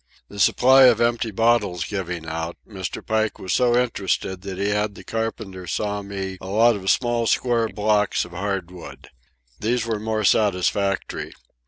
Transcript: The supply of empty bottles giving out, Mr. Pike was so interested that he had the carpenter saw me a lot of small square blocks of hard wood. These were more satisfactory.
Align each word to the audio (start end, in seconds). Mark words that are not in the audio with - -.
The 0.29 0.39
supply 0.39 0.85
of 0.85 0.99
empty 0.99 1.29
bottles 1.29 1.85
giving 1.85 2.25
out, 2.25 2.57
Mr. 2.67 3.05
Pike 3.05 3.37
was 3.37 3.53
so 3.53 3.77
interested 3.77 4.41
that 4.41 4.57
he 4.57 4.69
had 4.69 4.95
the 4.95 5.03
carpenter 5.03 5.67
saw 5.67 6.01
me 6.01 6.39
a 6.41 6.47
lot 6.47 6.75
of 6.75 6.89
small 6.89 7.27
square 7.27 7.69
blocks 7.69 8.25
of 8.25 8.31
hard 8.31 8.71
wood. 8.71 9.09
These 9.59 9.85
were 9.85 9.99
more 9.99 10.23
satisfactory. 10.23 11.33